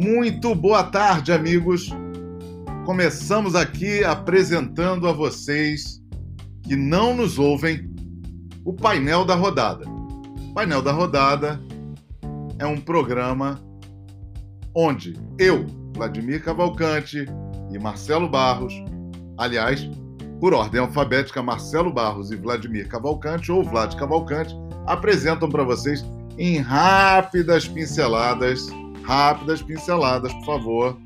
[0.00, 1.90] Muito boa tarde, amigos.
[2.86, 6.00] Começamos aqui apresentando a vocês
[6.62, 7.92] que não nos ouvem
[8.64, 9.84] o painel da rodada.
[9.88, 11.60] O painel da rodada
[12.60, 13.60] é um programa
[14.72, 15.66] onde eu,
[15.96, 17.26] Vladimir Cavalcante
[17.72, 18.74] e Marcelo Barros,
[19.36, 19.90] aliás,
[20.38, 24.54] por ordem alfabética, Marcelo Barros e Vladimir Cavalcante, ou Vlad Cavalcante,
[24.86, 26.04] apresentam para vocês
[26.38, 28.68] em rápidas pinceladas,
[29.08, 30.98] rápidas pinceladas, por favor,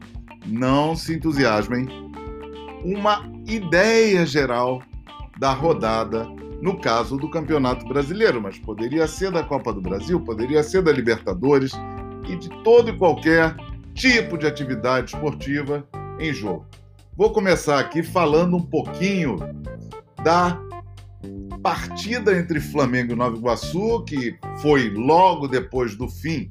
[0.44, 1.86] não se entusiasmem,
[2.84, 4.82] uma ideia geral
[5.38, 6.26] da rodada
[6.60, 10.90] no caso do Campeonato Brasileiro, mas poderia ser da Copa do Brasil, poderia ser da
[10.90, 11.70] Libertadores
[12.28, 13.54] e de todo e qualquer
[13.94, 15.86] tipo de atividade esportiva
[16.18, 16.66] em jogo.
[17.16, 19.36] Vou começar aqui falando um pouquinho
[20.24, 20.60] da
[21.62, 26.50] partida entre Flamengo e Nova Iguaçu, que foi logo depois do fim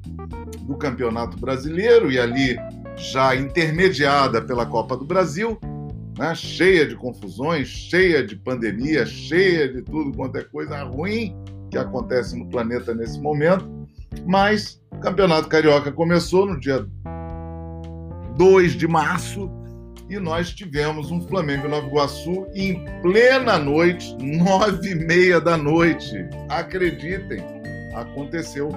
[0.60, 2.56] do Campeonato Brasileiro e ali
[2.96, 5.58] já intermediada pela Copa do Brasil
[6.18, 6.34] né?
[6.34, 11.36] cheia de confusões, cheia de pandemia, cheia de tudo quanto é coisa ruim
[11.70, 13.68] que acontece no planeta nesse momento.
[14.26, 16.86] Mas o Campeonato Carioca começou no dia
[18.36, 19.50] 2 de março
[20.10, 26.28] e nós tivemos um Flamengo Nova Iguaçu em plena noite, nove e meia da noite.
[26.50, 27.42] Acreditem,
[27.94, 28.70] aconteceu.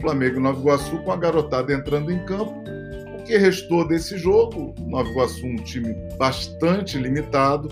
[0.00, 2.54] Flamengo Nova Iguaçu com a garotada entrando em campo.
[3.26, 7.68] Que restou desse jogo, Nova Iguaçu, um time bastante limitado,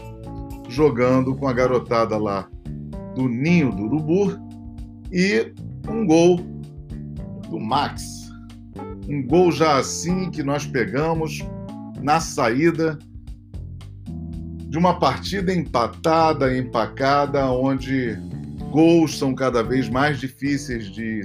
[0.69, 2.49] jogando com a garotada lá
[3.15, 4.39] do Ninho do Urubu
[5.11, 5.55] e
[5.89, 6.37] um gol
[7.49, 8.31] do Max.
[9.09, 11.43] Um gol já assim que nós pegamos
[12.03, 12.99] na saída
[14.69, 18.19] de uma partida empatada, empacada, onde
[18.71, 21.23] gols são cada vez mais difíceis de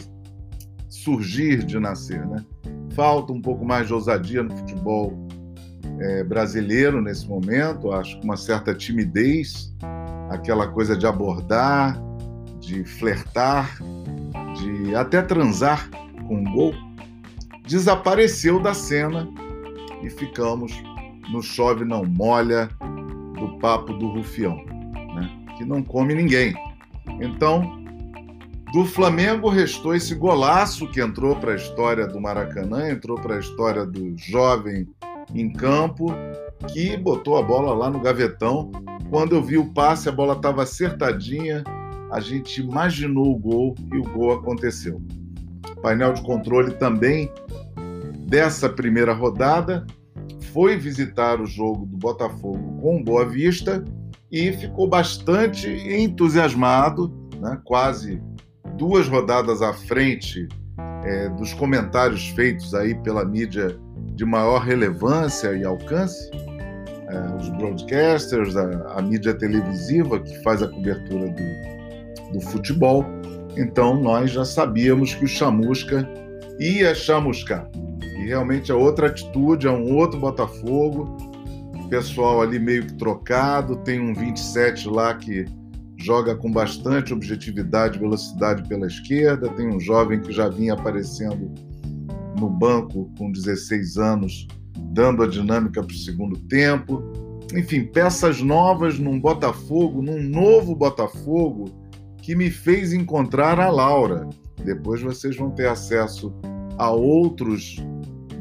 [0.89, 2.43] surgir, de nascer, né?
[2.93, 5.27] falta um pouco mais de ousadia no futebol
[5.99, 9.73] é, brasileiro nesse momento, acho que uma certa timidez,
[10.29, 11.99] aquela coisa de abordar,
[12.59, 13.77] de flertar,
[14.55, 15.89] de até transar
[16.27, 16.73] com gol,
[17.67, 19.27] desapareceu da cena
[20.03, 20.71] e ficamos
[21.31, 22.69] no chove não molha
[23.39, 24.57] do papo do rufião,
[25.15, 25.29] né?
[25.57, 26.53] que não come ninguém.
[27.19, 27.81] Então,
[28.73, 33.39] do Flamengo restou esse golaço que entrou para a história do Maracanã, entrou para a
[33.39, 34.87] história do jovem
[35.35, 36.13] em campo,
[36.71, 38.71] que botou a bola lá no gavetão.
[39.09, 41.63] Quando eu vi o passe, a bola estava acertadinha,
[42.11, 45.01] a gente imaginou o gol e o gol aconteceu.
[45.81, 47.29] painel de controle também
[48.27, 49.85] dessa primeira rodada
[50.53, 53.83] foi visitar o jogo do Botafogo com Boa Vista
[54.31, 57.59] e ficou bastante entusiasmado, né?
[57.65, 58.21] quase
[58.77, 60.47] duas rodadas à frente
[61.03, 63.77] é, dos comentários feitos aí pela mídia
[64.15, 66.29] de maior relevância e alcance,
[67.09, 73.05] é, os broadcasters, a, a, mídia televisiva que faz a cobertura do, do futebol.
[73.57, 76.07] Então nós já sabíamos que o Chamusca
[76.59, 77.67] ia chamuscar.
[78.01, 81.17] E realmente é outra atitude, é um outro Botafogo.
[81.91, 85.43] Pessoal ali meio que trocado, tem um 27 lá que
[85.97, 89.49] joga com bastante objetividade e velocidade pela esquerda.
[89.49, 91.53] Tem um jovem que já vinha aparecendo
[92.39, 94.47] no banco com 16 anos,
[94.93, 97.03] dando a dinâmica para o segundo tempo.
[97.53, 101.65] Enfim, peças novas num Botafogo, num novo Botafogo,
[102.21, 104.29] que me fez encontrar a Laura.
[104.63, 106.33] Depois vocês vão ter acesso
[106.77, 107.83] a outros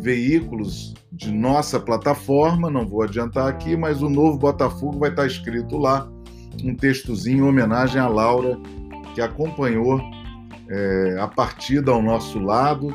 [0.01, 5.77] veículos de nossa plataforma, não vou adiantar aqui, mas o novo Botafogo vai estar escrito
[5.77, 6.11] lá
[6.65, 8.59] um textozinho em homenagem à Laura,
[9.15, 10.01] que acompanhou
[10.67, 12.89] é, a partida ao nosso lado,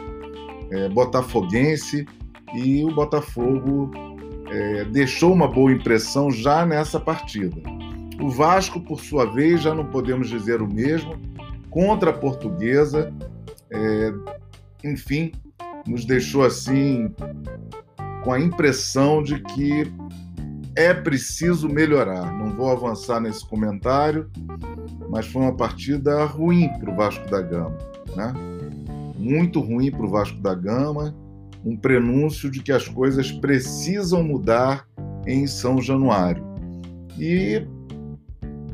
[0.71, 2.07] é, botafoguense,
[2.55, 3.91] e o Botafogo
[4.49, 7.55] é, deixou uma boa impressão já nessa partida.
[8.19, 11.15] O Vasco, por sua vez, já não podemos dizer o mesmo,
[11.69, 13.13] contra a Portuguesa,
[13.69, 14.11] é,
[14.83, 15.31] enfim,
[15.85, 17.13] nos deixou assim
[18.25, 19.83] com a impressão de que
[20.75, 22.33] é preciso melhorar.
[22.33, 24.29] Não vou avançar nesse comentário,
[25.09, 27.77] mas foi uma partida ruim para o Vasco da Gama,
[28.15, 28.33] né?
[29.15, 31.15] Muito ruim para o Vasco da Gama,
[31.63, 34.87] um prenúncio de que as coisas precisam mudar
[35.27, 36.43] em São Januário.
[37.19, 37.65] E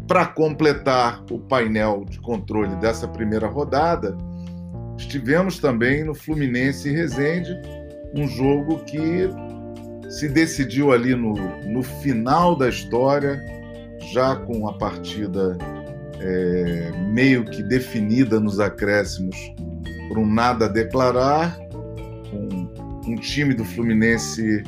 [0.07, 4.17] para completar o painel de controle dessa primeira rodada,
[4.97, 7.51] estivemos também no Fluminense e Resende,
[8.13, 9.29] um jogo que
[10.09, 11.33] se decidiu ali no,
[11.65, 13.41] no final da história,
[14.11, 15.57] já com a partida
[16.19, 19.35] é, meio que definida nos acréscimos
[20.07, 21.57] por um nada a declarar,
[22.29, 24.63] com um time do Fluminense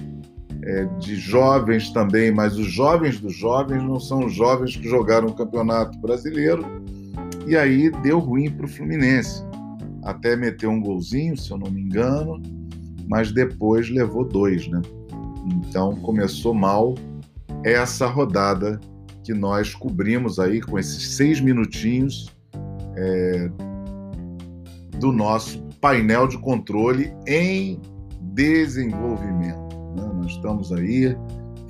[0.63, 5.27] é, de jovens também, mas os jovens dos jovens não são os jovens que jogaram
[5.27, 6.65] o Campeonato Brasileiro.
[7.45, 9.43] E aí deu ruim para o Fluminense.
[10.01, 12.41] Até meteu um golzinho, se eu não me engano,
[13.07, 14.81] mas depois levou dois, né?
[15.45, 16.95] Então começou mal
[17.63, 18.79] essa rodada
[19.23, 22.29] que nós cobrimos aí com esses seis minutinhos
[22.95, 23.49] é,
[24.99, 27.81] do nosso painel de controle em
[28.21, 29.75] desenvolvimento.
[29.95, 30.11] Né?
[30.15, 31.15] Nós estamos aí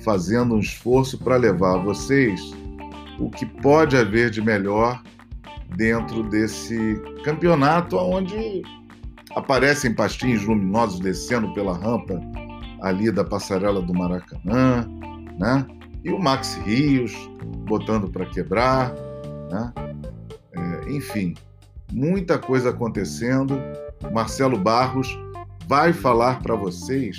[0.00, 2.40] fazendo um esforço para levar a vocês
[3.18, 5.02] o que pode haver de melhor
[5.76, 8.62] dentro desse campeonato onde
[9.34, 12.20] aparecem pastinhos luminosos descendo pela rampa
[12.82, 14.86] ali da passarela do Maracanã,
[15.38, 15.66] né?
[16.04, 17.12] E o Max Rios
[17.66, 18.92] botando para quebrar,
[19.50, 19.72] né?
[20.52, 21.34] É, enfim,
[21.92, 23.58] muita coisa acontecendo.
[24.12, 25.08] Marcelo Barros
[25.66, 27.18] vai falar para vocês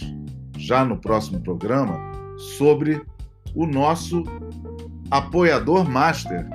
[0.58, 2.00] já no próximo programa
[2.58, 3.02] sobre
[3.56, 4.24] o nosso
[5.10, 6.48] apoiador master,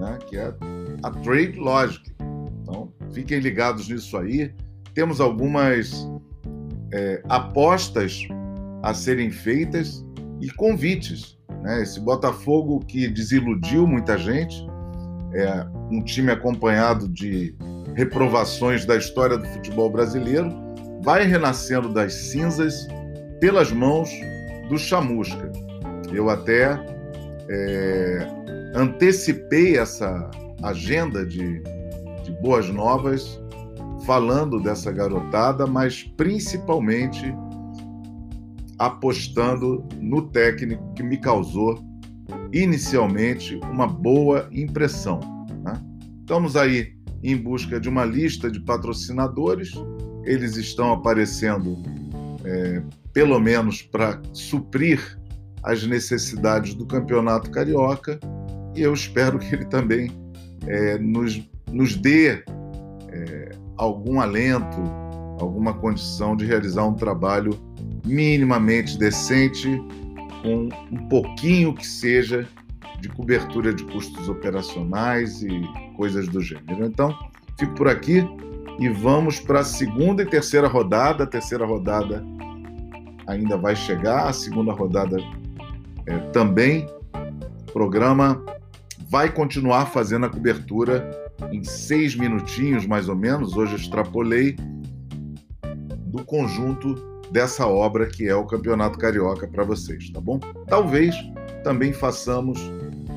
[0.00, 0.18] né?
[0.28, 0.54] Que é
[1.02, 2.14] a Trade Logic.
[2.62, 4.54] Então, fiquem ligados nisso aí.
[4.98, 6.10] Temos algumas
[6.92, 8.26] é, apostas
[8.82, 10.04] a serem feitas
[10.40, 11.38] e convites.
[11.62, 11.82] Né?
[11.82, 14.56] Esse Botafogo que desiludiu muita gente,
[15.34, 17.54] é um time acompanhado de
[17.94, 20.52] reprovações da história do futebol brasileiro,
[21.00, 22.74] vai renascendo das cinzas
[23.38, 24.10] pelas mãos
[24.68, 25.52] do Chamusca.
[26.12, 26.76] Eu até
[27.48, 28.26] é,
[28.74, 30.28] antecipei essa
[30.60, 31.62] agenda de,
[32.24, 33.40] de boas novas
[34.04, 37.34] falando dessa garotada, mas principalmente
[38.78, 41.78] apostando no técnico que me causou
[42.52, 45.20] inicialmente uma boa impressão.
[45.64, 45.72] Né?
[46.20, 49.72] Estamos aí em busca de uma lista de patrocinadores,
[50.24, 51.76] eles estão aparecendo
[52.44, 55.18] é, pelo menos para suprir
[55.64, 58.20] as necessidades do campeonato carioca
[58.76, 60.10] e eu espero que ele também
[60.66, 61.42] é, nos,
[61.72, 62.44] nos dê
[63.78, 64.76] algum alento,
[65.40, 67.58] alguma condição de realizar um trabalho
[68.04, 69.80] minimamente decente,
[70.42, 72.46] com um pouquinho que seja
[73.00, 75.62] de cobertura de custos operacionais e
[75.96, 76.84] coisas do gênero.
[76.84, 77.16] Então,
[77.58, 78.24] fico por aqui
[78.78, 81.24] e vamos para a segunda e terceira rodada.
[81.24, 82.24] A terceira rodada
[83.26, 85.16] ainda vai chegar, a segunda rodada
[86.06, 86.86] é, também.
[87.68, 88.42] O programa
[89.08, 93.56] vai continuar fazendo a cobertura em seis minutinhos, mais ou menos.
[93.56, 94.56] Hoje extrapolei
[96.06, 96.94] do conjunto
[97.30, 100.38] dessa obra que é o Campeonato Carioca para vocês, tá bom?
[100.66, 101.14] Talvez
[101.62, 102.58] também façamos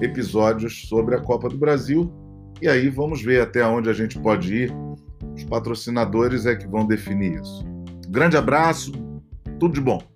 [0.02, 2.12] episódios sobre a Copa do Brasil
[2.62, 4.74] e aí vamos ver até onde a gente pode ir.
[5.36, 7.66] Os patrocinadores é que vão definir isso.
[8.10, 8.92] Grande abraço,
[9.60, 10.11] tudo de bom.